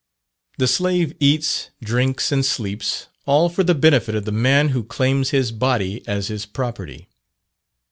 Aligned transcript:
The 0.57 0.67
slave 0.67 1.13
eats, 1.19 1.69
drinks, 1.79 2.31
and 2.31 2.43
sleeps 2.43 3.05
all 3.27 3.49
for 3.49 3.63
the 3.63 3.75
benefit 3.75 4.15
of 4.15 4.25
the 4.25 4.31
man 4.31 4.69
who 4.69 4.83
claims 4.83 5.29
his 5.29 5.51
body 5.51 6.01
as 6.07 6.27
his 6.27 6.47
property. 6.47 7.07